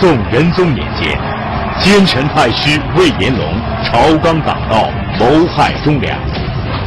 [0.00, 1.20] 宋仁宗年间，
[1.78, 3.44] 奸臣太师魏延龙
[3.84, 4.88] 朝纲党道，
[5.18, 6.18] 谋害忠良，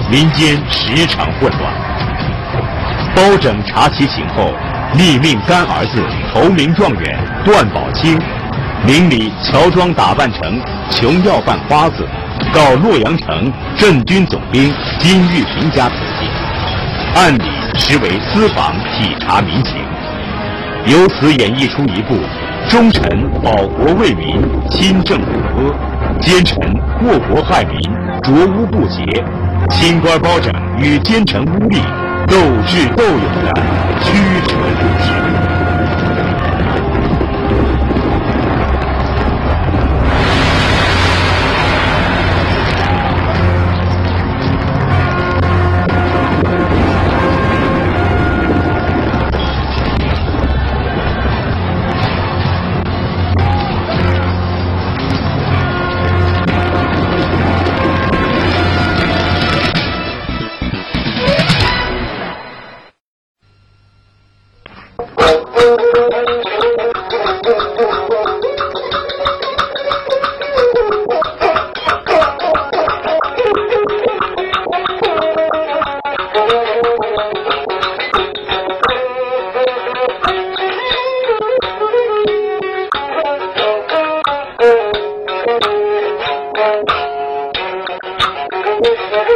[0.10, 1.71] 民间时常混乱。
[3.15, 4.52] 包拯查其情后，
[4.97, 6.03] 立命干儿子
[6.34, 7.15] 头名状元
[7.46, 8.20] 段宝清，
[8.84, 12.07] 明里乔装打扮成穷要饭花子，
[12.52, 16.27] 告洛阳城镇军总兵金玉平家投进，
[17.13, 17.43] 暗里
[17.75, 19.75] 实为私访体察民情。
[20.88, 22.17] 由此演绎出一部
[22.70, 26.58] 忠臣保国为民、亲政不阿，奸臣
[26.99, 27.77] 祸国害民、
[28.23, 29.04] 浊污不洁，
[29.70, 31.77] 清官包拯与奸臣污吏
[32.27, 32.35] 斗
[32.66, 33.54] 智斗勇的
[34.02, 35.52] 曲折故事。
[88.82, 89.33] Música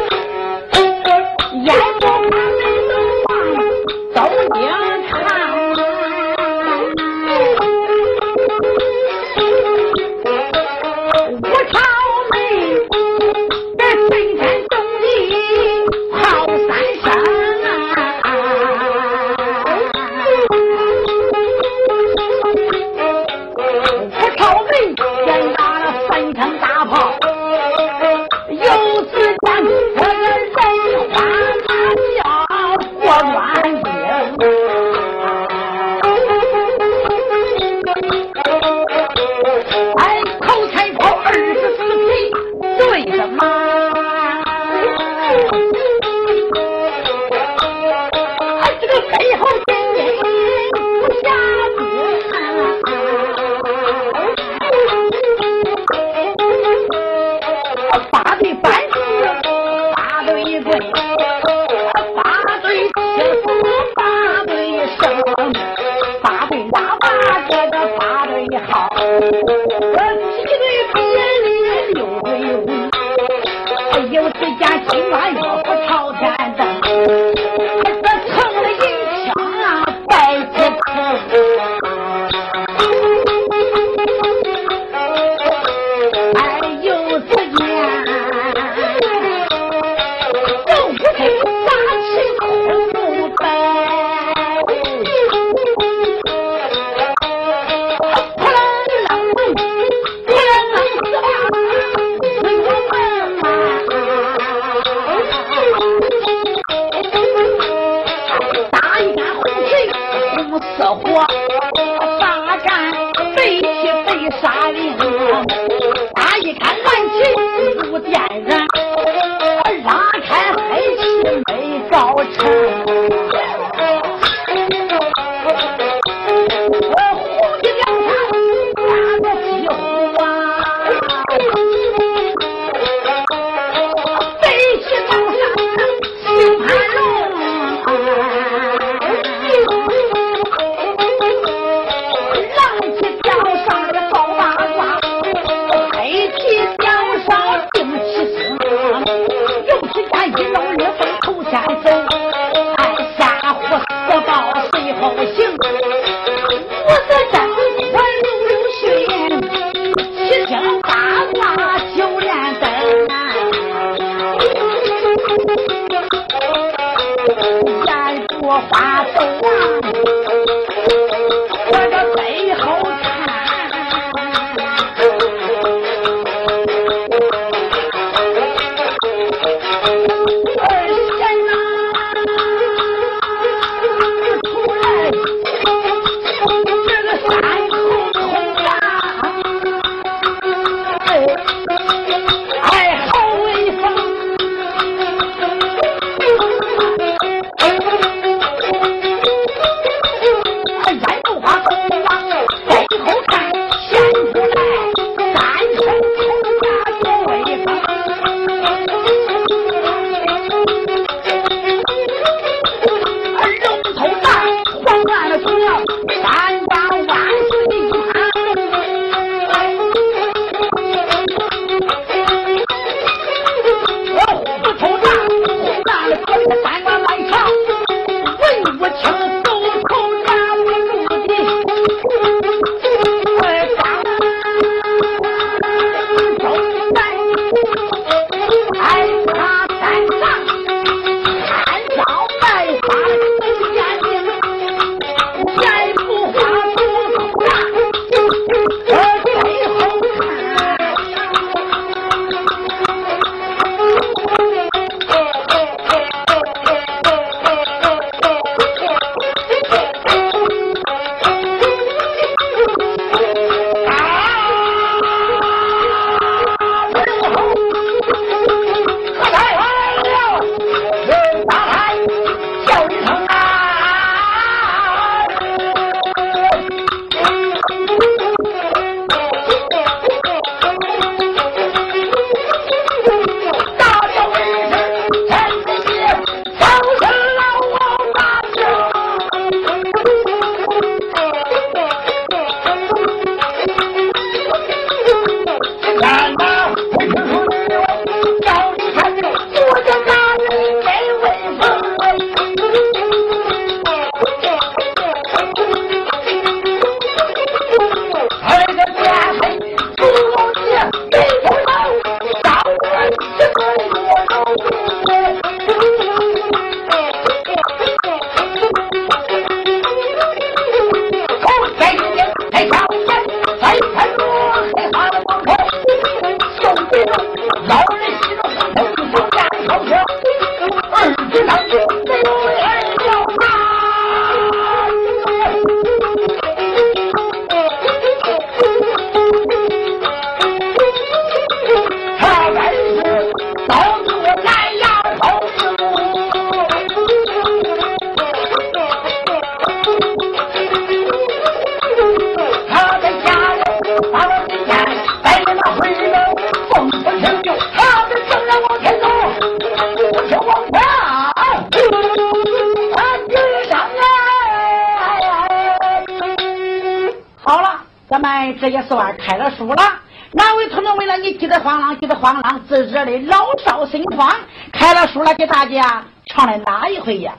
[373.87, 374.29] 老少心慌，
[374.73, 377.33] 开了书了，给大家唱的哪一回呀？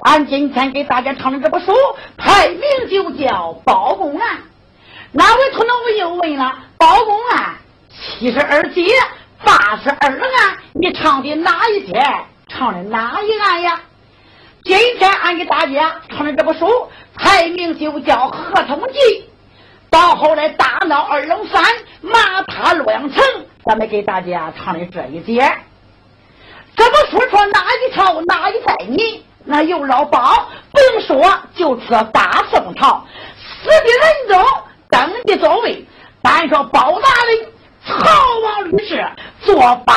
[0.00, 1.72] 俺今天给大家唱的这部书，
[2.16, 2.60] 排名
[2.90, 3.26] 就叫
[3.64, 4.36] 《包公案》。
[5.12, 6.52] 哪位同志又问了？
[6.76, 7.54] 包公案
[8.18, 8.84] 七十二节，
[9.44, 12.02] 八十二案，你唱的哪一节？
[12.48, 13.80] 唱的哪一案呀？
[14.64, 16.66] 今天俺给大家唱的这部书，
[17.14, 18.98] 排名就叫《合同记》。
[19.88, 21.62] 到后来大闹二龙山，
[22.02, 23.22] 马踏洛阳城，
[23.64, 25.40] 咱们给大家唱的这一节。
[28.06, 29.24] 到哪一朝哪一代你？
[29.48, 33.04] 那有老包，不用说，就出了大宋朝，
[33.36, 34.44] 死的人中
[34.88, 35.84] 登的座位。
[36.22, 37.46] 单说包大人，
[37.84, 37.94] 曹
[38.44, 39.04] 王律师
[39.42, 39.94] 坐八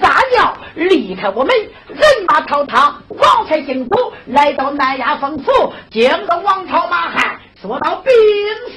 [0.00, 1.54] 大轿离开我们，
[1.88, 7.39] 人马滔滔，王才行走，来到南衙封府，见到王朝马汉。
[7.60, 8.10] 说到兵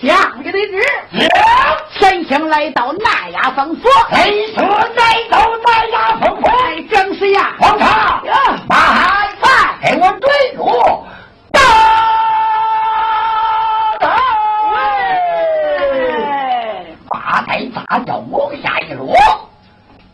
[0.02, 0.82] 相的日，
[1.98, 6.44] 神仙来到南衙封府，谁说来到南衙封府？
[6.94, 8.22] 正是呀，皇上，
[8.68, 10.66] 马汉饭给我对路，
[11.54, 11.62] 到
[14.02, 14.10] 到。
[17.08, 19.16] 八抬大轿往下一落，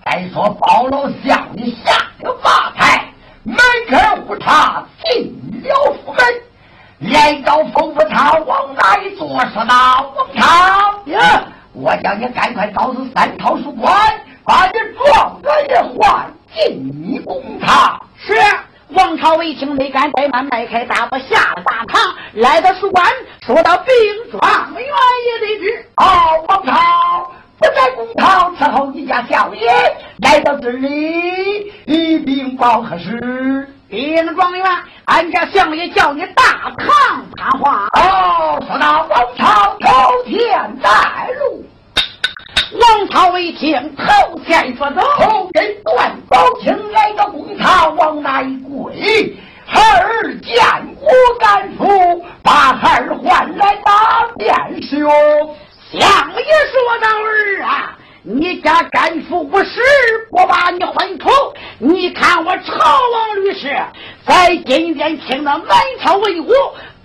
[0.06, 3.12] 再说包老相的下了八抬，
[3.46, 3.58] 门
[3.90, 3.98] 口
[4.28, 5.34] 无他进
[5.64, 6.20] 了府门。
[7.00, 9.28] 来到风府塔，往哪里坐？
[9.54, 13.96] 说道：“王朝呀，我叫你赶快告诉三套书官，
[14.44, 18.34] 把你状元也换进你公堂。”是
[18.90, 22.02] 王朝一听，没敢怠慢，迈开大步下了大堂，
[22.34, 23.06] 来到书馆，
[23.46, 23.96] 说到兵
[24.32, 25.86] 状元也得知。
[25.96, 26.04] 哦，
[26.50, 29.70] 王朝不在公堂伺候你家小爷，
[30.18, 33.70] 来到这里，一禀报何事？
[33.90, 34.66] 兵状元，
[35.06, 37.88] 俺家相爷叫你大堂谈话。
[37.94, 40.90] 哦，说到王朝头天在
[41.40, 41.66] 路，
[42.80, 50.56] 王朝一听头天说走，后跟段宝清来到公堂，往那一跪，孩儿见
[51.02, 55.10] 我干父，把孩儿唤来打便是哟。
[55.92, 57.98] 相爷说道儿啊。
[58.50, 59.80] 你家干父不是
[60.32, 61.30] 不把你混出？
[61.78, 63.70] 你看我朝王律师
[64.26, 66.52] 在今天听到满朝文武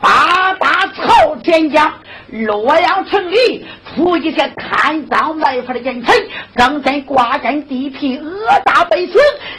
[0.00, 1.92] 八大朝天将，
[2.30, 6.14] 洛阳城里出一些贪赃卖法的奸臣，
[6.56, 8.32] 正在瓜干地皮，恶
[8.64, 9.14] 打百姓，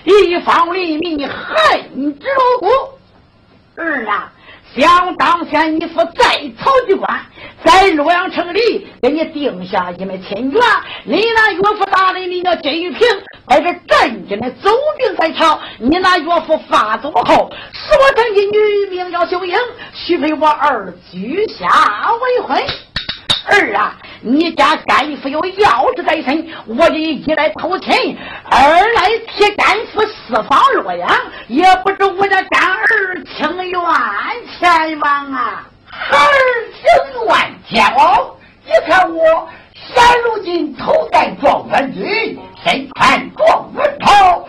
[0.06, 2.68] 一方黎民恨之入骨。
[3.75, 4.32] 儿啊！
[4.77, 7.17] 想当先，你父在曹局官，
[7.63, 10.60] 在洛阳城里给你定下一枚亲眷。
[11.05, 13.00] 你那岳父大人你叫金玉平，
[13.48, 15.58] 在这镇军的总兵在朝。
[15.79, 19.55] 你那岳父发作后，所生一女名叫秀英，
[19.94, 22.62] 许配我儿居下为婚。
[23.45, 23.95] 儿啊！
[24.21, 28.17] 你家干父有要事在身，我这一来偷亲，
[28.49, 28.59] 二
[28.93, 31.09] 来替干父四方洛阳，
[31.47, 33.79] 也不知我家干儿情愿
[34.59, 35.67] 前往啊！
[36.11, 36.17] 儿
[36.73, 36.83] 情
[37.27, 37.29] 愿
[37.69, 38.31] 前往？
[38.65, 44.47] 你看我现如今头戴状元巾，身穿状元袍，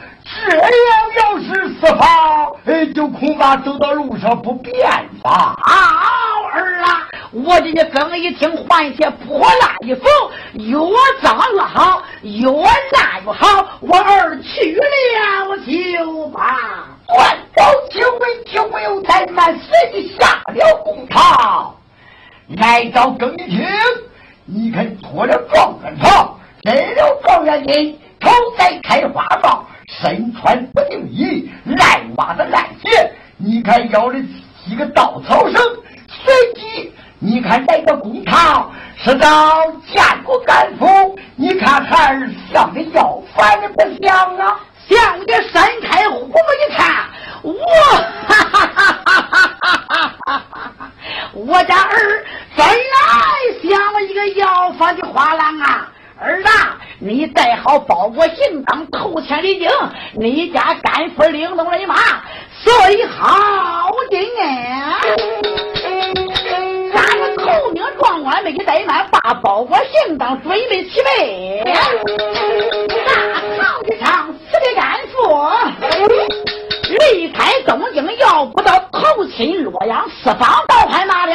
[0.48, 0.66] 这样
[1.20, 2.56] 要是四方，
[2.94, 4.88] 就恐怕走到路上不便
[5.22, 5.54] 吧？
[5.62, 5.74] 啊
[6.56, 7.08] 儿啊！
[7.32, 10.04] 我这你更一听，换一些破烂衣服，
[10.54, 10.76] 越
[11.22, 13.78] 脏越好，越烂越好。
[13.80, 16.42] 我儿去了就罢。
[17.16, 21.75] 万宝清闻听没有怠慢，随即下了公堂，
[22.56, 23.66] 来到更衣厅。
[24.44, 29.66] 你看脱了状元袍，摘了状元巾，头戴开花帽，
[30.00, 33.12] 身穿不定衣，烂袜子烂鞋。
[33.36, 34.26] 你看腰里
[34.64, 35.60] 系个稻草绳，
[36.26, 36.92] 随即。
[37.18, 44.61] 你看这个公堂是到见过干父，你看孩儿像个要饭的不像啊？
[44.88, 46.35] 像个伸开胡子
[46.68, 47.06] 一看，
[47.42, 47.56] 我
[48.28, 50.42] 哈哈哈哈哈
[50.78, 50.92] 哈！
[51.33, 52.25] 我家儿
[52.56, 52.75] 真来
[53.62, 55.88] 像一个要饭的花郎啊！
[56.21, 59.68] 儿啊，你带好包裹行当，头千里径，
[60.14, 61.97] 你家干父领动人马，
[62.62, 65.00] 随好进啊！
[67.46, 71.62] 头名状元没给怠慢，把包裹行当准备齐备。
[71.64, 73.12] 大
[73.56, 75.48] 堂之上，四个干父
[76.98, 81.34] 离开东京，要不到投亲洛阳四方，倒派哪了？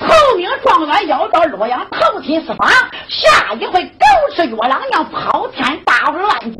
[0.00, 2.68] 头名状元要到洛阳投亲四方，
[3.08, 6.58] 下一回狗吃月郎娘抛天大乱子，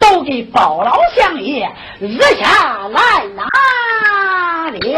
[0.00, 4.96] 都给包老相爷惹下来哪里？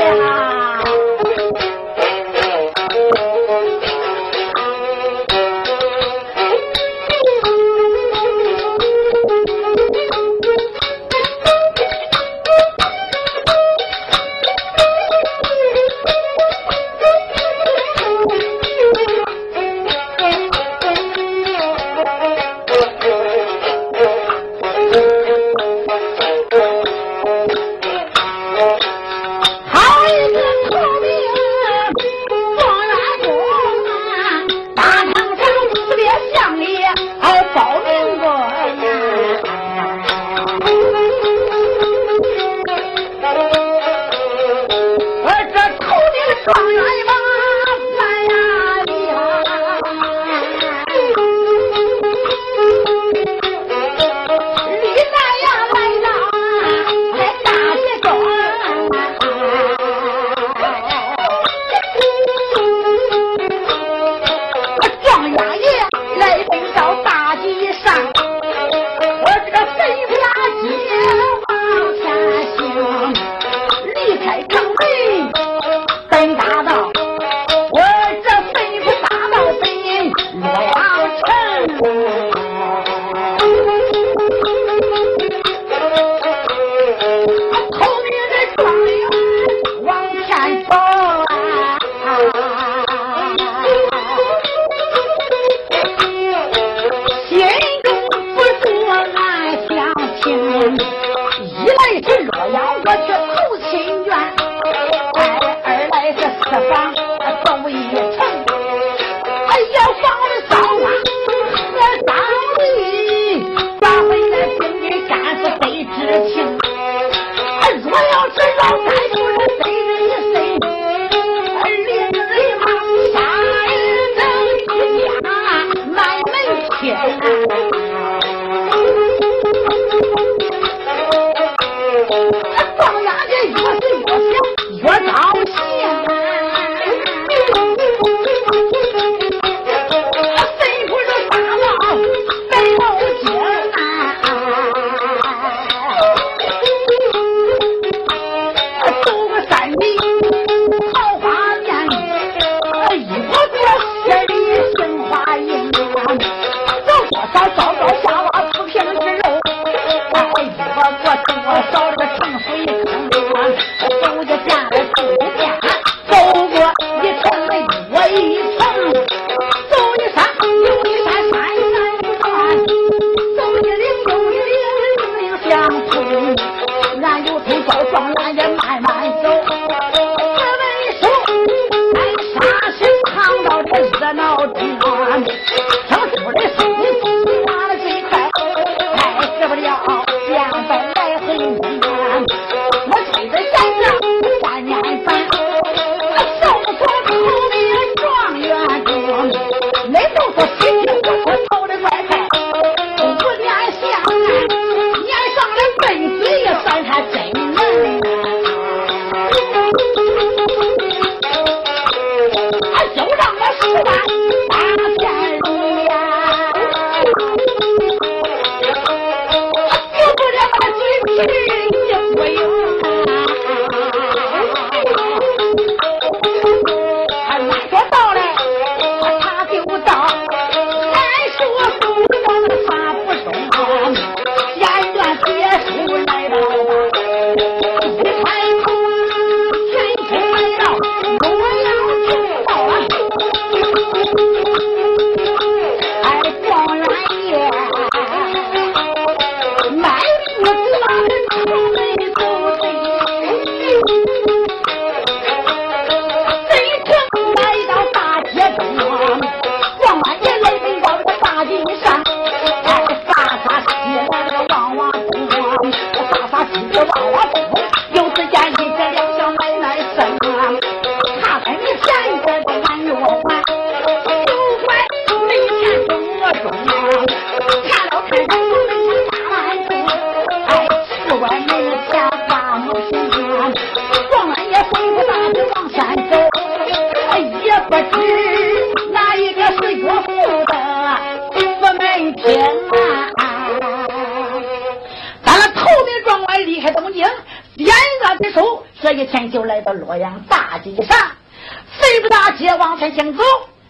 [302.99, 303.23] 行走，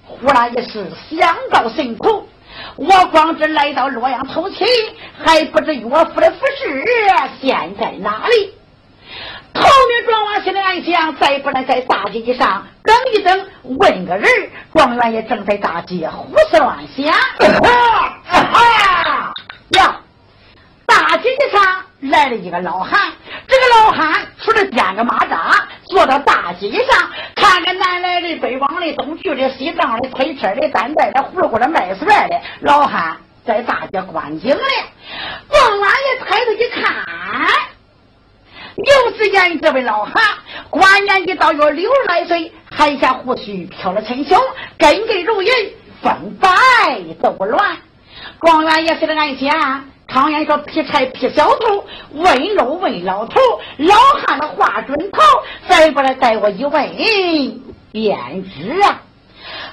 [0.07, 2.27] 忽然一时想到辛苦。
[2.77, 4.67] 我光知来到洛阳偷亲，
[5.23, 6.83] 还不知岳父的服饰
[7.39, 8.55] 现在哪里。
[9.53, 13.47] 头名庄王心里暗想，再不能在大街上等一等，
[13.79, 14.27] 问个人。
[14.73, 17.05] 状元也正在大街胡思乱想。
[19.71, 20.01] 呀，
[20.87, 23.13] 大街上来了一个老汉，
[23.47, 33.63] 这个老汉出了颠个马扎，坐到大街上，看着南来的、北往的、东去的、西藏的、推车的、担袋的、葫芦的、卖蒜的，老汉在
[34.29, 34.63] 大街观景呢。
[35.51, 37.05] 状元爷抬头一看。
[38.77, 40.15] 又只见这位老汉，
[40.71, 44.41] 官年纪到约六十来岁，海下胡须飘了沉胸，
[44.79, 45.51] 根根如银，
[46.01, 46.49] 风摆
[47.21, 47.77] 都不乱。
[48.41, 53.41] 状元也是个暗想：常言说劈柴劈小头，问路问老头。
[53.79, 55.23] 老汉的话准头，
[55.69, 56.97] 再过来带我一问
[57.91, 59.01] 便知啊。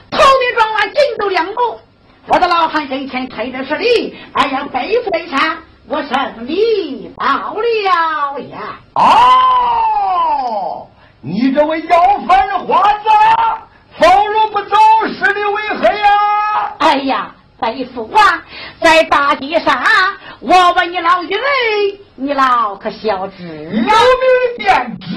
[0.10, 1.80] 头名状元进都两步，
[2.28, 5.58] 我的老汉跟前推的是礼，哎呀，背负一下。
[5.88, 8.80] 我胜利到了呀！
[8.96, 10.88] 哦，
[11.22, 13.08] 你这位要饭的花子，
[14.00, 14.76] 放路不走，
[15.08, 16.74] 是的为何呀？
[16.80, 18.44] 哎呀，背负啊，
[18.82, 19.80] 在大街上，
[20.40, 21.44] 我问你老一人，
[22.16, 23.44] 你老可晓知？
[23.46, 23.88] 有名的
[24.58, 25.08] 便知，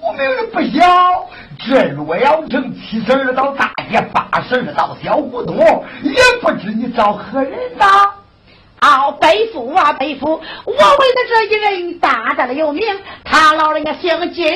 [0.00, 1.28] 无名的不晓。
[1.68, 7.86] 这洛阳城七十二道大街，八十二道小胡同，也不知你找何人呐？
[8.82, 10.40] 哦，背负啊，背负！
[10.64, 10.86] 我为了
[11.28, 12.86] 这一人大大的有名，
[13.24, 14.54] 他老人家姓金，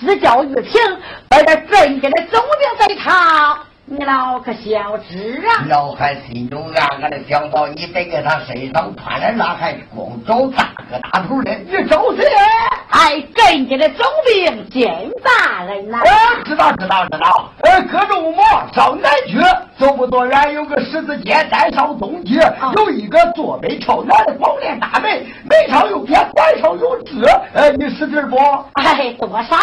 [0.00, 0.80] 字叫玉平，
[1.30, 3.56] 而这镇家的总兵在他。
[3.92, 5.66] 你老可晓知啊？
[5.68, 12.24] 老汉心中暗暗的想到：你得给他身上穿的那还光找大哥大头的，你找谁？
[12.88, 14.88] 哎，镇家的总兵金
[15.22, 15.98] 大人呐！
[16.06, 16.10] 哎
[16.46, 17.50] 知道，知道，知道。
[17.64, 19.38] 哎，隔着五毛上南区，
[19.78, 22.40] 走不多远，有个十字街，再上东去，
[22.76, 25.02] 有一个坐北朝南的宝殿大门，
[25.50, 27.22] 门上有匾，匾上有字。
[27.54, 28.36] 哎，你识字不？
[28.74, 29.56] 哎，多少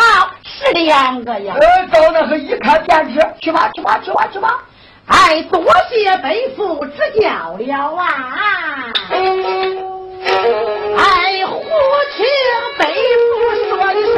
[0.44, 1.56] 是两个呀？
[1.60, 3.20] 哎，到那个一看便知。
[3.42, 4.64] 去吧，去吧，去吧，去吧。
[5.08, 8.94] 哎，多谢背父指教了啊！
[10.98, 11.64] 哎，胡
[12.16, 12.26] 请
[12.78, 12.84] 背
[13.26, 13.30] 父
[13.70, 14.18] 说一声。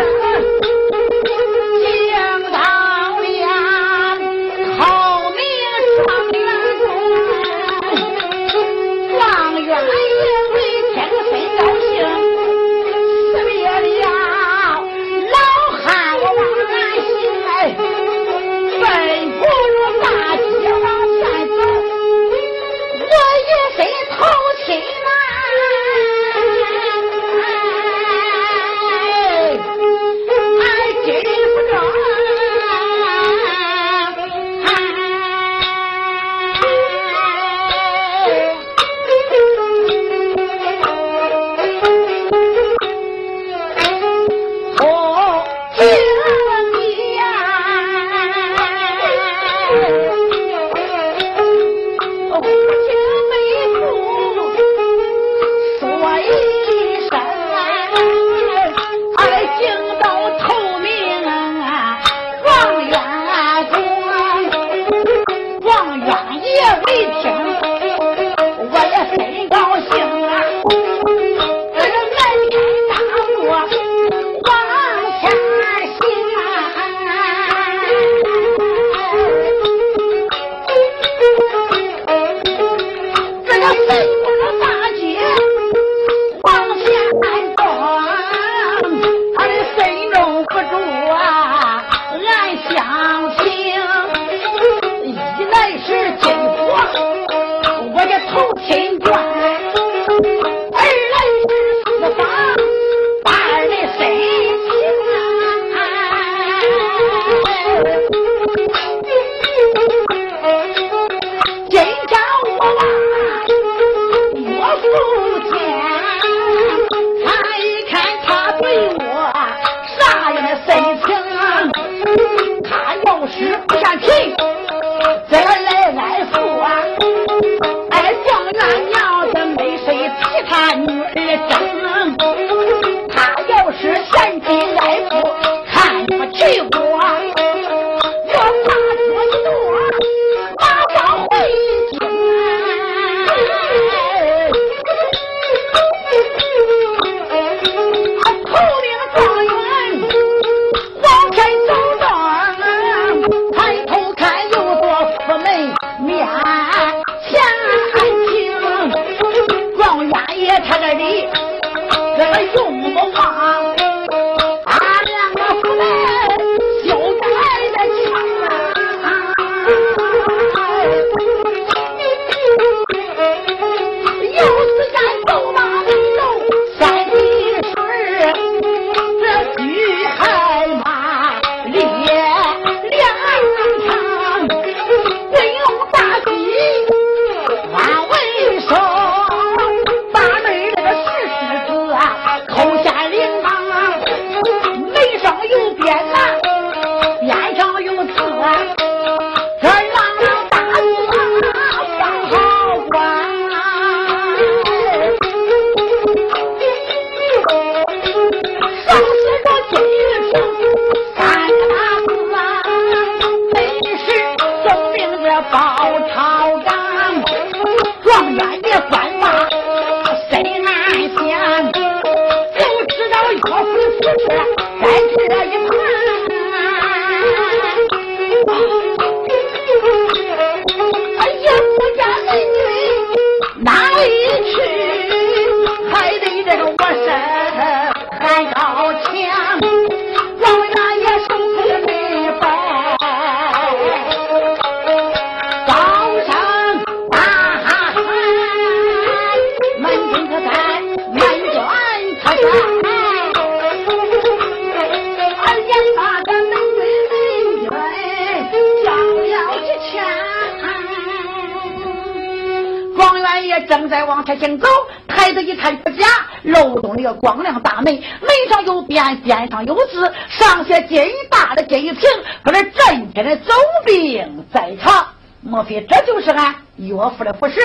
[268.91, 272.09] 便肩，上有字，上写金大的金瓶，
[272.43, 275.07] 可是镇前的总兵在场。
[275.43, 277.55] 莫非这就是俺岳父的服饰？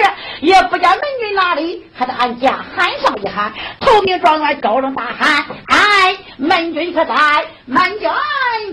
[0.40, 3.52] 也不见门军哪里，还得俺家喊上一喊。
[3.80, 7.14] 头名状元高声大喊：“哎，门军可在？
[7.66, 8.08] 门军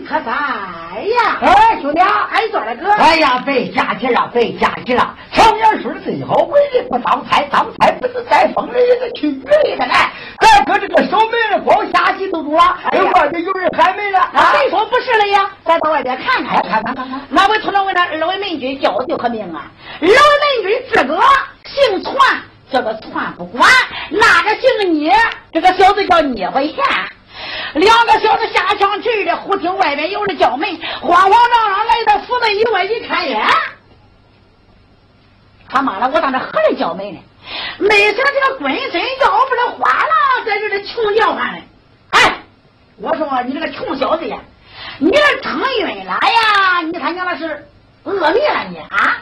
[0.08, 2.92] 可在呀？”哎，兄弟，哎，做了哥。
[2.94, 5.16] 哎呀，别下去了，别下去了。
[5.34, 10.12] 常言说的最好，为人不当差，当差不是在风里，是去雨里的来。
[10.40, 14.20] 咱搁这个守门的光下棋都多，哎，外面有人喊门了。
[14.54, 15.50] 谁说不是了呀？
[15.66, 17.22] 咱到外边看看，看看看看。
[17.30, 19.72] 那位村长问他二位门军叫就可明啊？
[20.02, 21.20] 二位门军这个
[21.66, 22.16] 姓传，
[22.72, 23.68] 这个传不管；
[24.12, 25.12] 那个姓聂，
[25.52, 26.76] 这个小子叫聂不贤。
[27.74, 33.48] 两个小子下墙去的，忽听外面有人叫门，慌慌张张来到府门以外一看，呀，
[35.70, 37.20] 他妈的，我当这何人叫门呢？
[37.78, 41.62] 没想这个浑身要不的花了在这里穷叫唤呢。
[42.12, 42.38] 哎，
[42.98, 44.38] 我说你这个穷小子呀！
[45.00, 46.82] 你这撑晕了呀？
[46.86, 47.68] 你他娘的是
[48.04, 49.18] 恶命了你啊！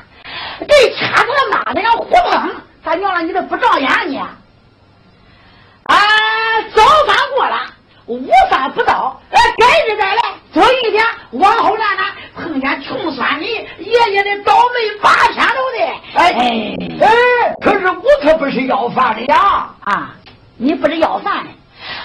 [0.60, 2.52] 给掐出来妈的要胡碰，
[2.84, 4.18] 他娘的你这不长眼你！
[4.18, 4.36] 啊，
[6.76, 7.71] 早饭过了，
[8.12, 10.22] 午饭不到，哎，该日再来。
[10.52, 12.04] 昨一天往后来呢，
[12.36, 16.20] 碰见穷酸的爷爷的倒霉八千头的。
[16.20, 16.34] 哎
[17.00, 19.70] 哎，可是我可不是要饭的呀！
[19.86, 20.14] 啊，
[20.58, 21.50] 你不是要饭的，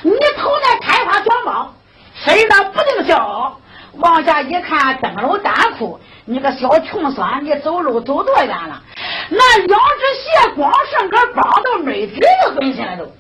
[0.03, 1.75] 你头戴开花小帽。
[2.14, 3.59] 身上不定小，
[3.95, 8.81] 往下一看，灯笼单裤，你个小穷酸，你走路走多远了？
[9.29, 13.11] 那两只鞋光剩个帮都没底子浑身了都。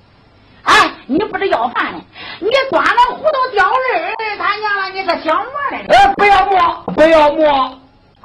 [0.66, 2.00] 哎，你不是要饭的，
[2.40, 7.78] 你端了糊涂吊人，他娘了，你个小馍来哎，不要馍，不要馍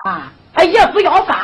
[0.04, 0.32] 啊！
[0.56, 1.38] 哎，也不要饭，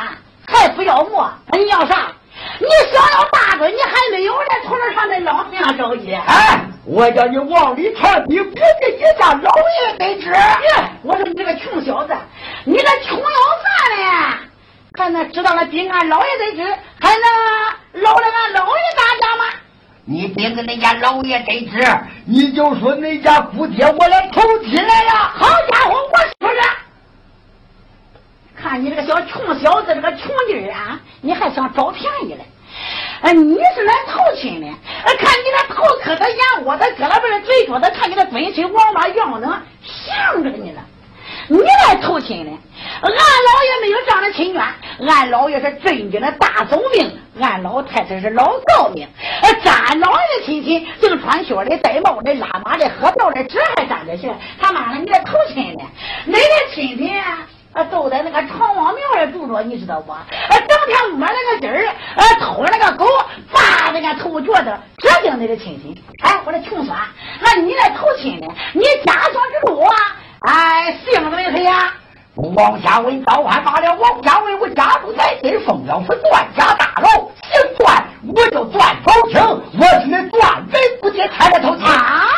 [0.46, 2.12] 还不要馍，你要啥？
[2.58, 6.12] 你想要大嘴，你还没有呢，从这上那老娘着急。
[6.14, 10.32] 哎，我叫你往里传，你别给你家老爷得知。
[11.02, 12.16] 我说你这个穷小子，
[12.64, 14.38] 你这穷要饭嘞，
[14.98, 19.44] 还能知道了比俺老爷得知，还能捞了俺老爷大家吗？
[20.10, 21.76] 你别跟恁家老爷得知，
[22.24, 25.10] 你就说恁家姑爹我来投亲来了。
[25.10, 26.58] 好家伙，我说。
[28.56, 32.40] 看你这个小穷小子，这个穷劲儿啊，你还想找便宜嘞？
[33.20, 34.66] 哎，你是来投亲的？
[34.66, 39.46] 哎，看你那头磕的眼窝子，搁那边嘴角子，看你那浑身王八样子，
[39.84, 40.80] 像着你了。
[41.48, 42.50] 你来投亲的？
[43.00, 44.62] 俺老爷没有这样的亲眷，
[45.08, 49.06] 俺老爷是镇军的大总兵，俺老太太是老诰命。
[49.42, 54.34] 呃，咱老爷的亲戚，净穿靴的、戴帽的、拉马的、喝吊的，这还沾着些？
[54.60, 55.84] 他妈的，你来投亲的？
[56.26, 56.40] 你的
[56.74, 57.08] 亲戚？
[57.74, 60.10] 啊，都在那个长王庙里住着，你知道不？
[60.10, 63.06] 啊，整天摸那个鸡儿，啊，偷那个狗，
[63.52, 66.02] 扒那个头脚子，这叫你的亲戚？
[66.24, 66.98] 哎，我的穷酸，
[67.40, 69.96] 那你来投亲的，你家乡之路啊？
[70.40, 71.92] 哎，姓为谁呀？
[72.38, 73.94] 王家卫早晚罢了。
[73.96, 79.40] 王家卫，我家住在地凤阳府段家大楼，姓段，我叫段宝清，
[79.78, 82.28] 我是那段北不接开的头啊。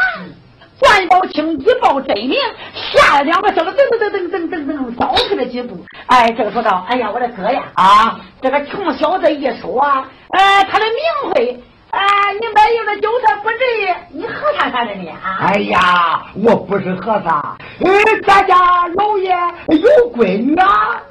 [0.81, 2.35] 段宝清一报真名，
[2.73, 5.85] 吓了两个小子噔噔噔噔噔噔噔倒退了几步。
[6.07, 7.63] 哎，这个说道：“哎呀，我的哥呀！
[7.75, 15.09] 啊，这个穷小子一说，呃，他的名讳，啊，你买一个韭菜不至于，你和尚啥的你？
[15.09, 15.39] 啊？
[15.41, 17.91] 哎呀，我不是和尚，呃，
[18.27, 18.57] 咱家
[18.95, 19.31] 老爷
[19.69, 21.03] 有闺女啊。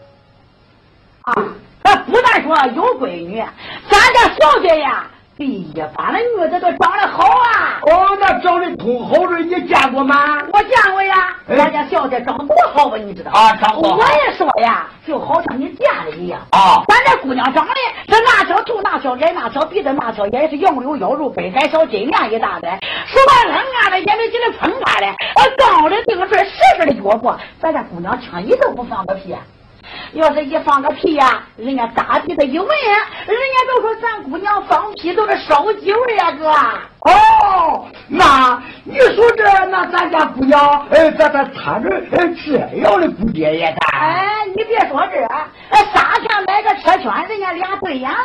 [1.23, 1.35] 啊，
[1.83, 3.43] 他不但说有闺女，
[3.89, 5.05] 咱家小姐呀。”
[5.39, 7.79] 哎呀，把那女的都长得好啊！
[7.83, 10.37] 哦，那长得通好的你见过吗？
[10.51, 12.97] 我见过呀，咱家小姐长多好吧？
[12.97, 13.55] 你知道啊？
[13.55, 13.95] 长多。
[13.95, 16.83] 我也说呀，就好像你见了一样啊。
[16.89, 17.73] 咱这姑娘长得
[18.07, 29.33] 这那小头那小脸那小鼻子那小眼是杨柳腰肉背杆小金链一大袋，说话冷啊的眼里紧的喷发的，呃，高的定出来实实的脚步，咱家姑娘轻一都不放个屁。
[30.13, 36.49] 要是一放个屁呀，人家大鼻子一闻，人家都说咱姑娘放屁都是烧酒味呀，哥。
[37.01, 43.99] 哦，那你说这，那咱家姑娘，哎，咱咱穿着这样的姑爹也大。
[43.99, 45.23] 哎，你别说这，
[45.69, 48.17] 哎，三天买个车圈，人家俩对眼了。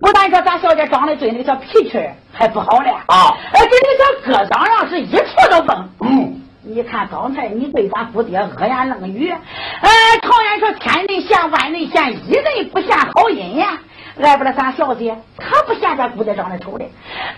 [0.00, 1.98] 不但说咱小姐长得对，那个小脾气
[2.32, 2.90] 还不好嘞。
[3.06, 5.88] 啊，哎，跟那个小哥长上是一处都蹦。
[6.00, 6.41] 嗯。
[6.64, 9.90] 你看刚才你对咱姑爹恶言冷语，呃，
[10.22, 13.80] 常言说天人嫌万人嫌，一人不嫌好人呀。
[14.16, 16.90] 来不了咱小姐，可不嫌咱姑爹长得丑嘞。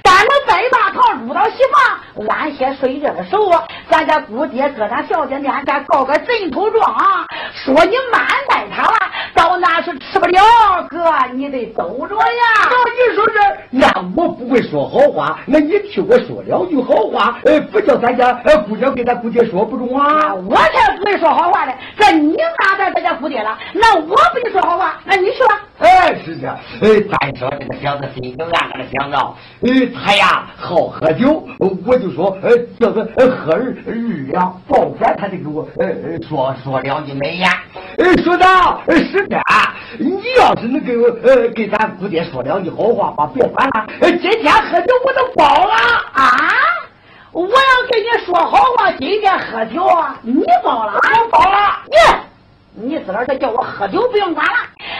[0.02, 3.50] 咱们拜大堂入到喜房，安歇睡觉的时候，
[3.88, 6.94] 咱家姑爹搁咱小姐面前告个枕头状，
[7.52, 8.96] 说你慢待他了，
[9.34, 10.40] 到那是吃吃不了，
[10.88, 12.22] 哥你得走着呀。
[12.70, 13.34] 那你说这，
[13.70, 20.34] 那我不会说好话，那你替我说两句好话，呃，不叫咱家呃姑娘给咱姑爹说不中啊？
[20.34, 21.72] 我才不会说好话呢。
[21.96, 23.56] 这你哪在咱家姑爹了？
[23.72, 25.60] 那我不给你说好话，那你去吧。
[25.80, 29.16] 哎，是的，哎，咱说这个小子心中暗暗的想着，
[29.60, 37.48] 呃，他呀好喝酒，我就说，呃，这个喝二日两，保管他得给我呃说说两句美言。
[37.98, 39.38] 呃，说到是的，
[39.98, 45.74] 你要是能给我呃给咱姑爹说两句好话吧，别管了，今天喝酒我都包了
[46.12, 46.28] 啊！
[47.32, 47.48] 我要
[47.90, 52.33] 跟你说好话，今天喝酒啊你包了，我包了，你。
[52.76, 54.52] 你自个儿叫我喝酒不用管了，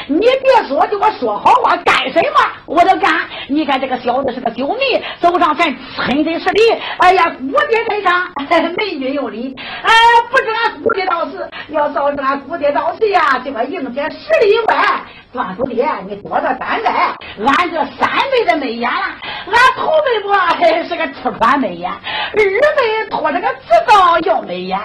[0.06, 3.12] 你别说，就我说好话干什么我都干。
[3.48, 6.60] 你看这个小子是个酒迷，走上前亲嘴施礼，
[6.98, 8.28] 哎呀，姑爹在上，
[8.76, 9.54] 美女有礼。
[9.82, 9.92] 哎，
[10.30, 15.02] 不知俺姑爹到时，要照着俺姑爹到时呀，这个迎接十里以外。
[15.32, 17.12] 段姑爹，你多着担待，
[17.44, 19.06] 俺这三辈的美颜了，
[19.46, 21.98] 俺头辈不还是个吃穿美颜，二
[22.37, 24.78] 辈拖着个知道要美颜，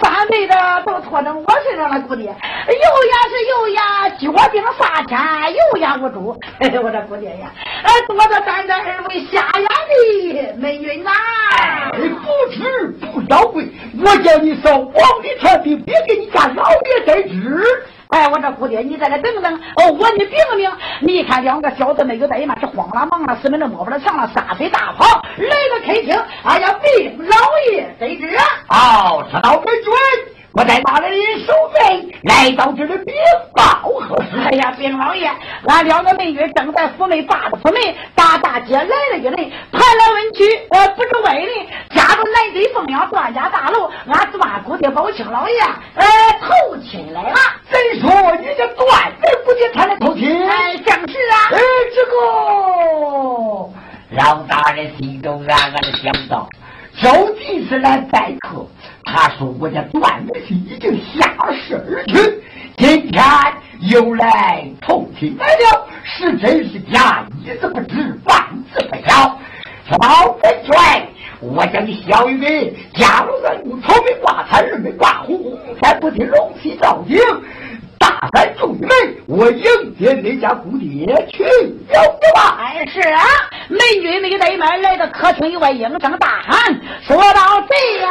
[0.00, 0.54] 三辈的
[0.86, 3.80] 都拖着我身上了，姑爹，有眼是有眼，
[4.18, 5.18] 脚顶撒钱，
[5.52, 6.28] 有眼无珠，
[6.60, 7.50] 我这姑爹呀，
[7.82, 9.68] 哎，多着担待二位瞎眼
[10.48, 11.10] 的美女呐，
[11.92, 11.98] 不
[12.52, 13.66] 吃不要贵，
[14.04, 17.64] 我叫你上王里传的，别给你家老爷在知。
[18.14, 19.52] 哎，我这姑爹，你在这等等。
[19.74, 20.70] 哦，我你禀个名。
[21.00, 25.04] 你看两个小子没有在嘛，是慌了忙了，四门都摸不着墙了，撒腿大跑
[25.36, 26.16] 来到客厅。
[26.44, 27.36] 哎呀，禀老
[27.72, 28.36] 爷得知。
[28.68, 30.33] 哦，知道没准。
[30.56, 31.80] 我在大人的守备
[32.22, 33.12] 来到这里禀
[33.52, 33.90] 报？
[34.44, 35.28] 哎呀，禀老爷，
[35.66, 37.82] 俺两个美女正在府内把着府门，
[38.14, 41.48] 大大街来了一人，盘来问去，呃，不知外人，
[41.90, 45.60] 家中来对凤阳段家大楼，俺段姑爹宝清老爷，
[45.96, 46.06] 呃，
[46.40, 47.34] 投亲来了。
[47.68, 50.48] 怎说你这段家姑爹他来投亲？
[50.48, 51.48] 哎，正是啊。
[51.50, 51.58] 哎，
[51.96, 52.16] 这个
[54.22, 56.48] 老大人心中暗暗的想到，
[57.02, 58.64] 究竟是来拜客。
[59.04, 62.42] 他说：“我家段子是已经下世而去，
[62.76, 63.22] 今天
[63.80, 67.24] 又来投亲来了，是真是假？
[67.44, 68.36] 一字不知，半
[68.72, 69.38] 字不晓。
[70.00, 71.06] 老本帅，
[71.40, 77.18] 我叫你小玉梅，家路三顾，草没挂彩，日没挂红，红天不听龙旗照顶。
[77.98, 78.88] 大山众玉梅，
[79.26, 79.64] 我迎
[79.98, 82.58] 接你家姑爹去了吧。
[82.58, 83.22] 哎，是啊，
[83.68, 88.10] 美女美得们来到客厅以外，应声大喊，说到这呀。”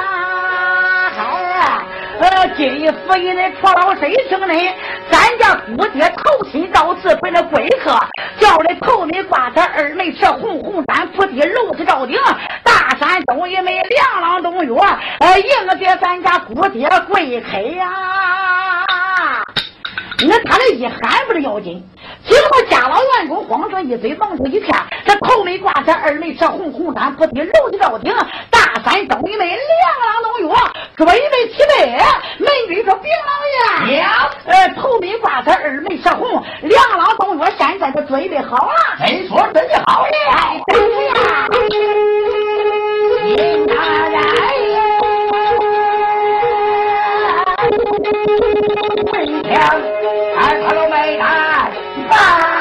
[2.24, 4.54] 呃，今日府尹的错老谁听呢？
[5.12, 8.00] 咱家姑爹头亲到此，本来贵客，
[8.40, 12.18] 叫的头里挂他，二没吃红红毡铺地，楼子照顶，
[12.64, 14.74] 大山东一枚，两郎东月，
[15.20, 17.92] 呃，迎接咱家姑爹贵客呀。
[20.26, 21.84] 那他这一喊不是要紧，
[22.26, 24.74] 结果家老员工慌成一嘴，忙成一片。
[25.06, 28.14] 这头没挂彩，二没吃红红毡铺地，楼子照顶，
[28.50, 29.58] 大山东一枚，两
[30.06, 30.56] 郎东岳，
[30.96, 31.14] 准备
[31.50, 31.98] 齐备。
[32.40, 34.02] 门军说：“禀老爷，
[34.46, 38.74] 呃，头没挂彩，二没吃红，两郎东岳现在都准备好了。
[39.06, 40.12] 真说真的好了？
[40.68, 41.48] 对呀，
[43.36, 43.74] 金大
[44.10, 44.24] 人。”
[49.02, 49.82] 文强，
[50.38, 51.72] 俺可都没看，
[52.12, 52.53] 哎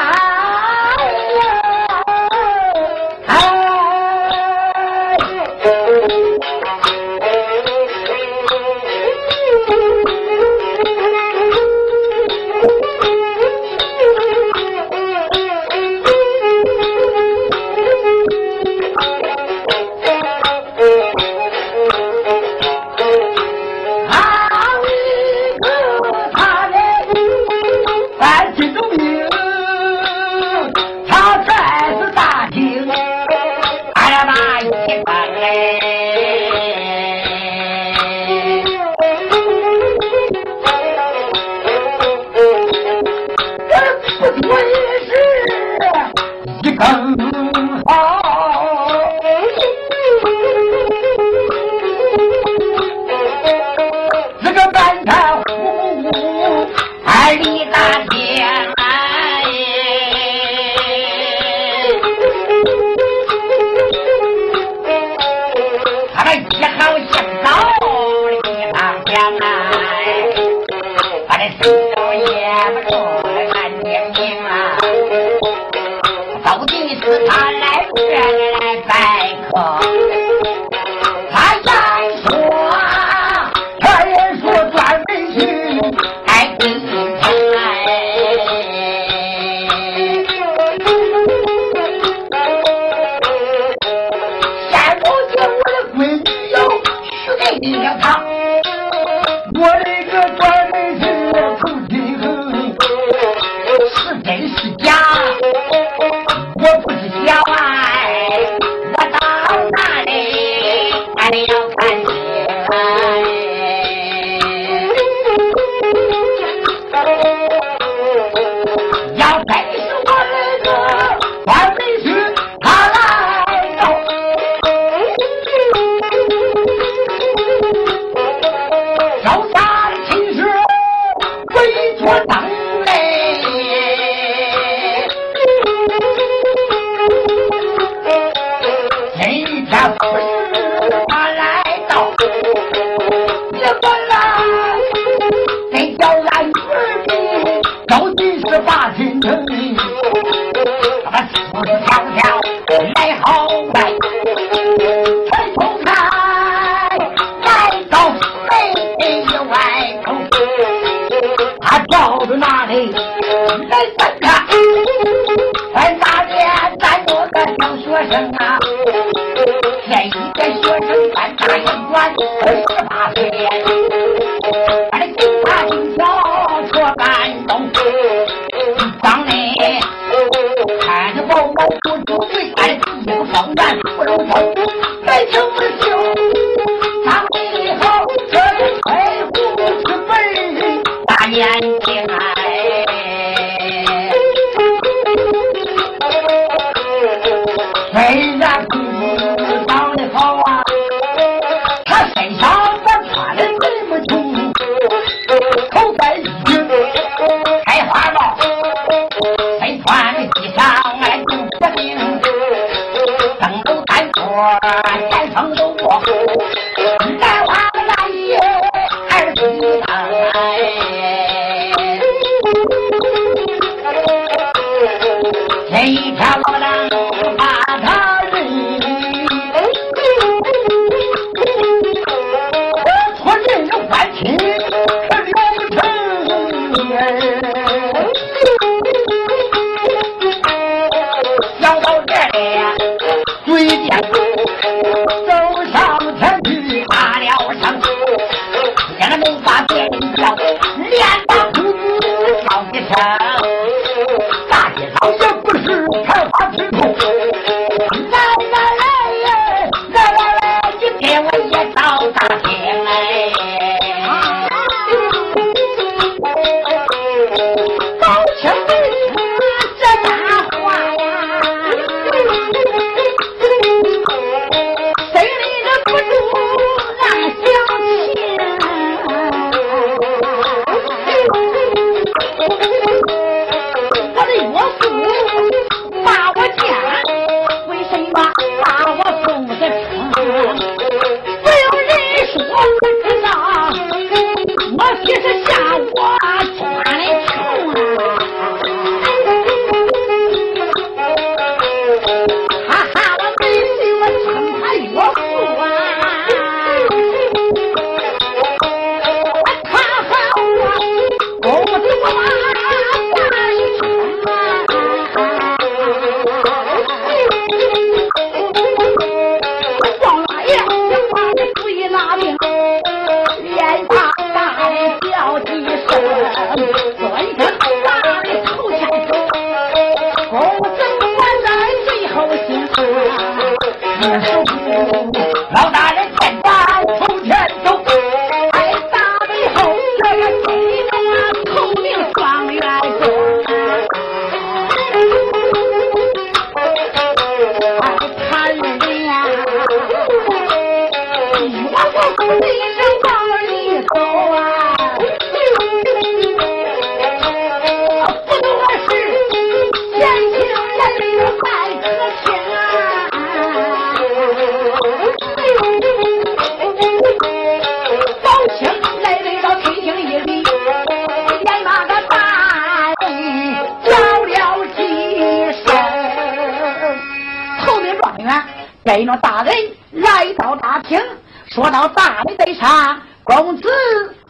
[381.82, 383.68] 我大名得上，公子，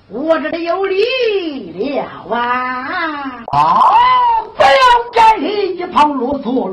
[0.09, 3.45] 我这里有礼了啊！
[3.53, 3.79] 哦，
[4.57, 4.69] 不要
[5.13, 6.73] 站立一旁啰嗦。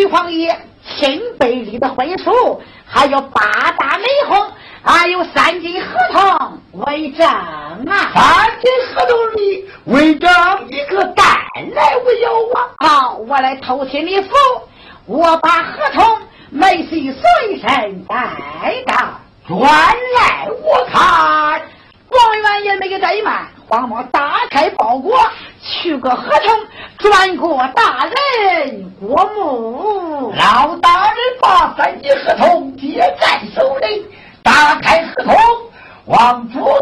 [0.00, 0.56] 徐荒野，
[0.96, 3.20] 秦北里的回书，还有
[31.76, 34.06] 三级合同，接在手里，
[34.42, 35.36] 打开合同，
[36.06, 36.79] 往左。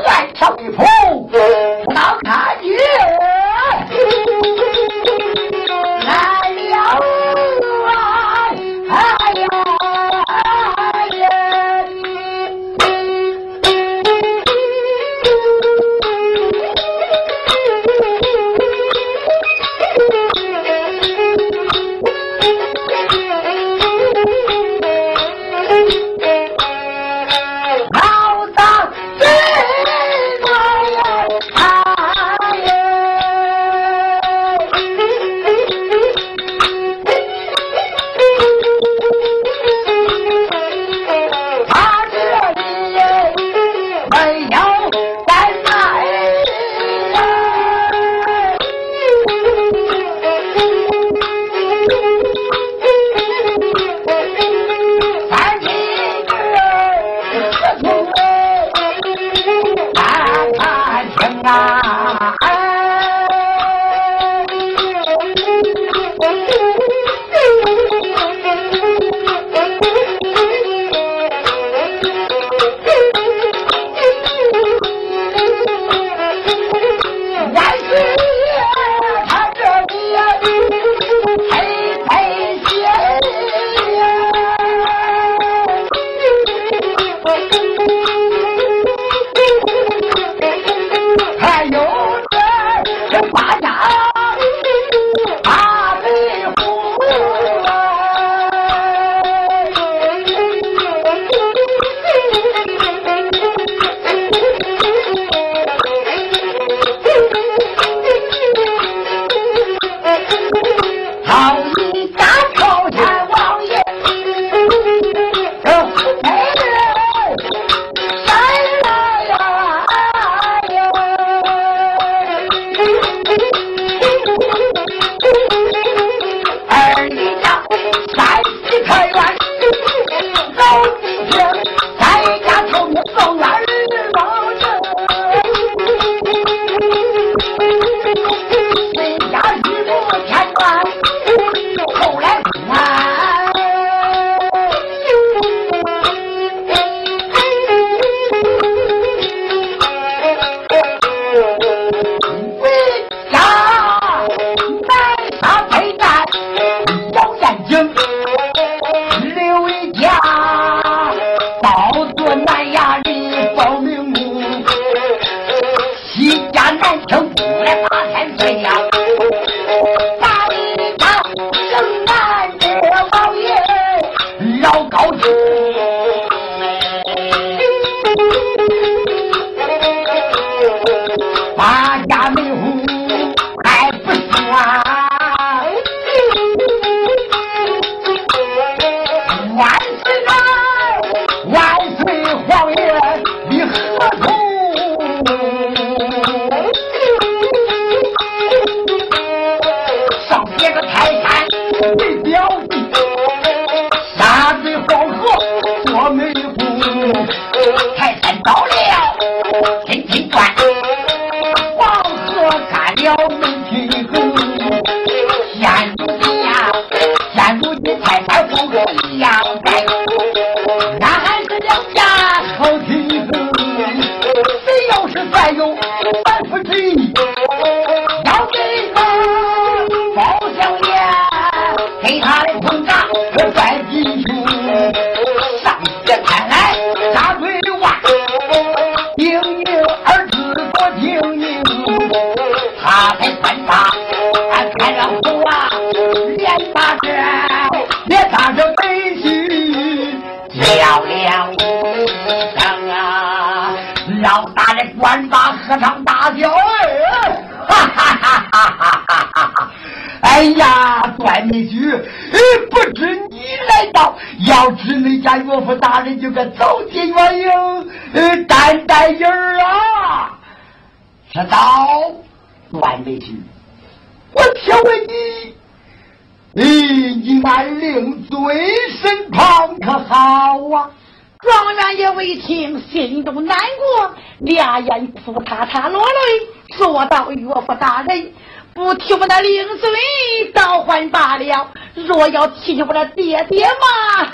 [292.49, 294.33] 若要替替我的爹爹嘛，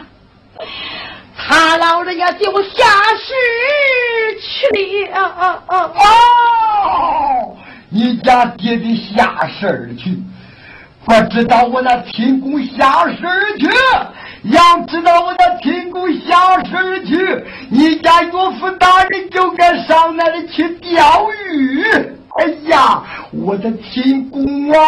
[1.37, 2.85] 他老人家就下
[3.19, 3.33] 世
[4.41, 5.63] 去了。
[5.69, 7.57] 哦，
[7.89, 10.17] 你家爹爹下世去，
[11.05, 13.17] 不知道我那亲公下世
[13.59, 13.69] 去。
[14.51, 21.83] 要知道我那亲公下世去，你家岳父大人就该上那里去钓鱼。
[22.37, 23.03] 哎呀，
[23.33, 24.79] 我的亲公啊！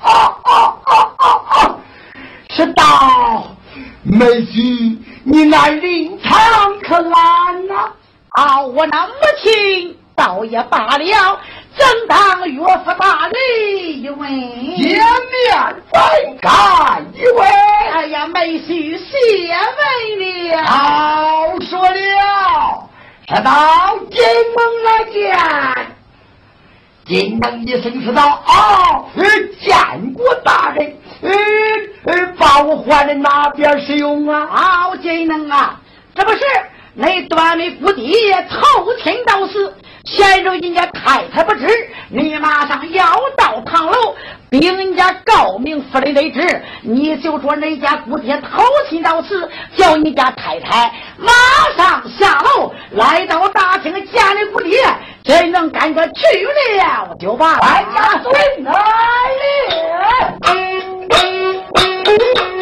[0.00, 0.10] 啊
[0.44, 1.76] 啊啊啊啊！
[2.56, 3.54] 是道，
[4.02, 7.92] 妹婿，你那灵堂可难呐？
[8.30, 11.38] 啊，我那母亲倒也罢了，
[11.76, 13.34] 正当岳父大人
[14.02, 14.26] 一问，
[14.78, 17.46] 见面再干一位。
[17.92, 20.64] 哎呀，妹婿谢问了。
[20.64, 22.88] 好说了，
[23.28, 24.24] 是到金
[24.56, 25.36] 门来见。
[27.06, 29.04] 金门一声说道：“啊，
[29.60, 30.96] 见过大人，
[32.38, 34.48] 把我换的哪边使用啊？
[34.50, 35.80] 啊，金能啊，
[36.14, 36.38] 这不是
[36.94, 38.14] 那端的府邸
[38.48, 39.72] 偷听到是，
[40.04, 41.66] 现如今家太太不知，
[42.08, 43.04] 你马上要
[43.36, 44.14] 到堂楼，
[44.50, 51.32] 禀人家高明夫人得知，你就说那家姑爹偷听到此，叫你家太太马
[51.76, 54.04] 上下楼，来到大厅见
[54.38, 54.78] 你姑爹。”
[55.26, 56.22] 谁能赶个去
[56.76, 58.72] 了，就把万家孙来
[60.40, 60.95] 了。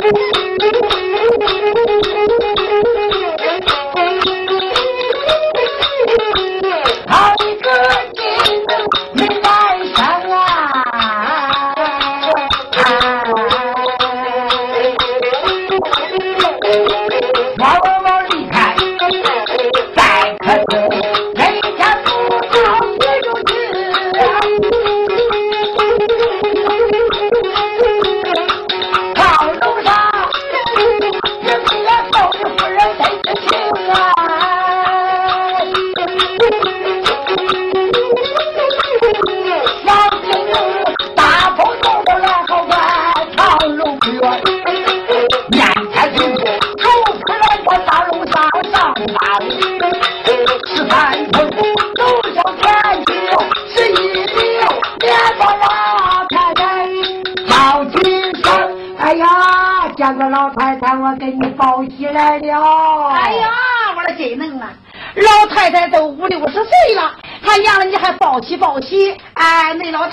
[0.04, 2.13] Thank you.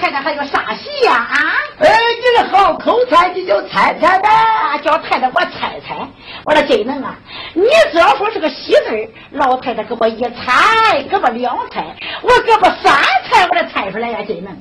[0.02, 1.14] 太太还有啥戏呀？
[1.14, 1.38] 啊！
[1.78, 4.28] 哎，你这好口才，你就猜猜呗！
[4.84, 5.96] 叫太太我猜猜，
[6.44, 7.16] 我说真能啊！
[7.54, 11.86] 你只要说是个喜字老太太给我一猜，给我两猜，
[12.24, 12.92] 我给我三
[13.30, 14.18] 猜，我才猜出来呀！
[14.28, 14.52] 真能。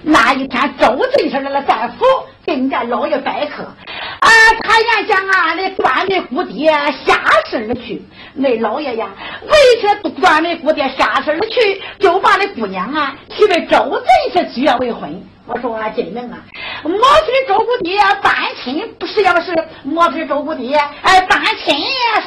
[0.00, 2.04] 那一天周进士来了在府，
[2.46, 3.64] 给你家老爷拜客。
[3.64, 4.28] 啊，
[4.62, 6.70] 他原想啊，那端门姑爹
[7.04, 7.20] 下
[7.50, 8.02] 身而去。
[8.34, 9.08] 那老爷呀，
[9.42, 13.97] 为这端门姑爹下身而去，就把那姑娘啊娶为周
[14.38, 15.20] 进士结为婚。
[15.46, 16.38] 我说啊，真能啊！
[16.84, 19.52] 莫非周姑爹单亲不是也不是？
[19.82, 21.74] 莫非周姑爹哎单亲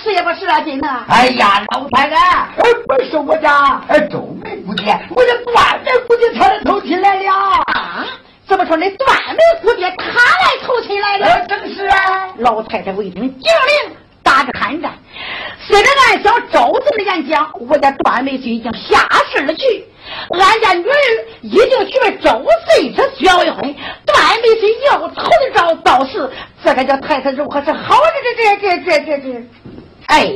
[0.04, 0.60] 是也不是啊？
[0.62, 0.90] 真能！
[1.08, 7.32] 哎呀，老太太，哎，不是我家哎周梅姑爹，我这断门姑爹才偷亲来了。
[7.74, 8.08] 啊！
[8.48, 8.90] 怎么说呢？
[8.98, 11.46] 断门姑爹他来偷亲来了？
[11.46, 12.28] 正是啊。
[12.38, 14.92] 老太太为听警令，打着寒战。
[15.60, 19.86] 虽然俺小周子的演讲，我家段梅婿已经下世了去。
[20.30, 20.94] 俺家女儿
[21.42, 23.62] 已经娶了周岁这薛未婚，
[24.06, 26.30] 段梅婿要头的着到时，
[26.64, 27.96] 这个叫太太如何是好？
[28.24, 29.44] 这这这这这这，
[30.08, 30.32] 哎，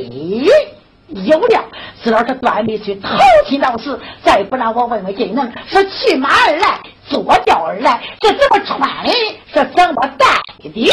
[1.24, 1.64] 有了！
[2.02, 3.08] 知道这段梅婿投
[3.48, 9.12] 亲到时，再不让我问问金能是骑马而来，坐轿而来，是怎么穿的，
[9.52, 10.26] 是怎么戴
[10.62, 10.90] 的？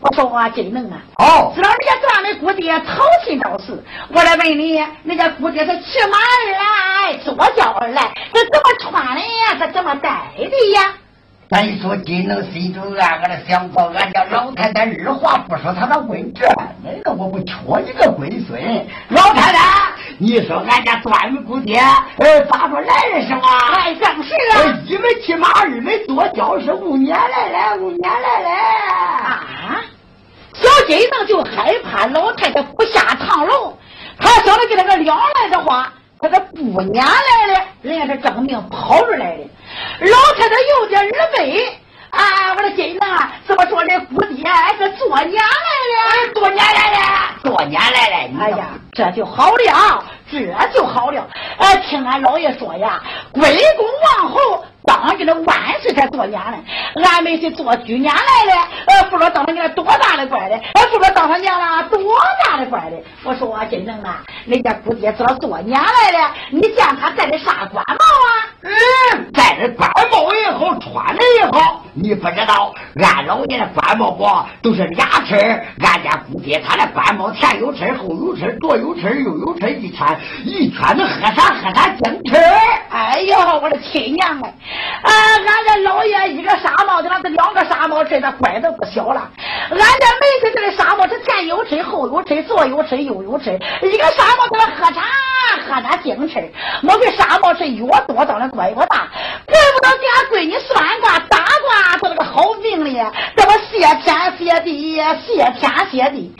[0.00, 3.82] 我说话真能啊，哦，知道人家丈的姑爹操心到时，
[4.12, 9.58] 我来问你，人家姑爹是骑马而来，坐轿而来，是怎么穿的呀？
[9.58, 10.94] 是怎么戴的呀？
[11.50, 16.46] 咱说金能心中暗暗的想到，俺家老太太二话不说，他那问这，
[16.84, 17.54] 那个我不缺
[17.86, 18.60] 你个龟孙。
[19.08, 21.80] 老太太，你说俺家段梅姑爹，
[22.18, 23.42] 呃，咋说来的是吗？
[23.76, 24.78] 哎，正是啊。
[24.84, 28.50] 一没骑马，二没坐轿，是五年来了，五年来了。
[29.30, 29.80] 啊！
[30.52, 33.74] 小金子就害怕老太太不下堂楼，
[34.18, 35.90] 他晓得给他个两来的话，
[36.20, 39.48] 他这不撵来了，人家是正命跑出来的。
[40.00, 41.78] 老太太有点耳背
[42.10, 42.54] 啊！
[42.56, 44.44] 我的金能啊，怎么说这姑爹
[44.78, 46.32] 是做娘来了？
[46.34, 46.98] 多年来了，
[47.44, 48.40] 多年来了。
[48.40, 51.24] 哎呀，这就好了，这就好了。
[51.58, 53.00] 哎，听俺老爷说呀，
[53.32, 53.42] 归
[53.76, 53.86] 公
[54.20, 54.64] 王侯。
[54.88, 56.58] 当给那万岁才做娘嘞，
[57.04, 58.52] 俺们是做居娘来的，
[58.86, 61.98] 呃，不知道当他娘多大的官嘞，呃，不知道当上娘了多
[62.42, 63.04] 大的官嘞。
[63.22, 68.48] 我说金正啊，人家姑爹知道做娘来了，你见他戴的啥官帽啊？
[68.62, 71.84] 嗯，戴的官帽也好，穿的也好。
[71.92, 74.26] 你不知道，俺老爷的官帽不
[74.62, 75.34] 都是俩齿
[75.80, 82.36] 俺家姑爹他的官帽前有齿，后有齿，左有齿，右有齿，一圈一圈的喝啥喝啥精齿。
[82.88, 84.54] 哎呦，我的亲娘哎！
[85.02, 89.30] 啊，俺家老爷一个纱帽的，那是两个纱帽，这那官都不小了。
[89.68, 89.84] 俺家
[90.22, 95.02] 每次这个纱帽是前有吹，后有吹，左有吹，右有吹，一个纱帽在那喝茶，
[95.66, 96.50] 喝那精吃。
[96.80, 99.06] 莫非纱帽是越多，当然官越大？
[99.46, 102.98] 怪不得给俺闺女算卦打卦，做了个好命哩。
[103.36, 104.96] 这么谢天谢地，
[105.26, 106.34] 谢天谢地。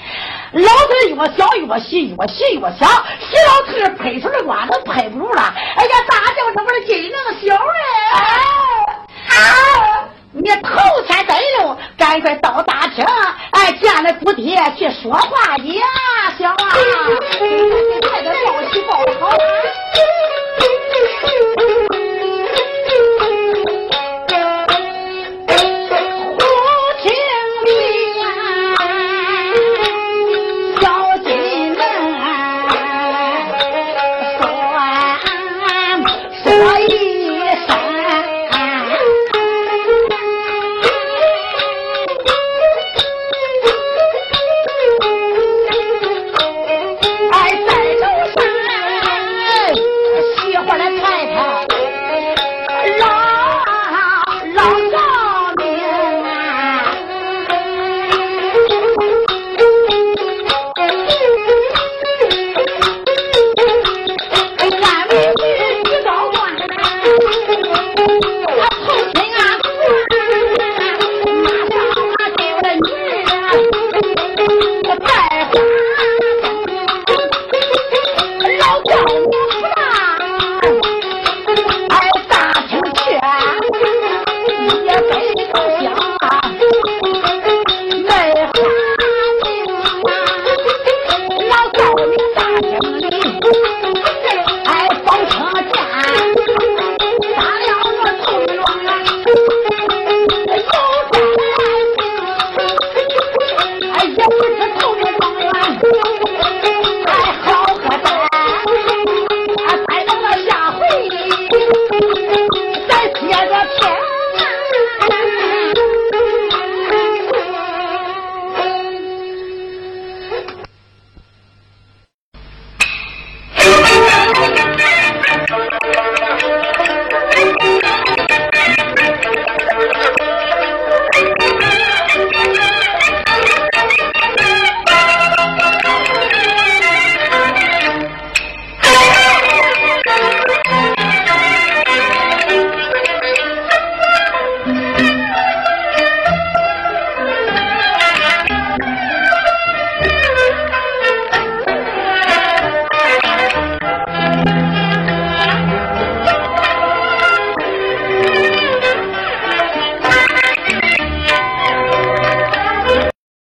[0.52, 2.88] 老头越小越细，越细越想。
[3.20, 5.42] 喜老头拍出的瓜都拍不住了。
[5.76, 7.80] 哎呀，大叫声我的金能小嘞！
[9.28, 10.08] 啊！
[10.32, 10.68] 你头
[11.06, 13.04] 天登路，赶快到大厅，
[13.50, 15.84] 哎，见了姑爹去说话呀，
[16.38, 16.54] 小啊！
[18.08, 19.30] 快点报喜报好。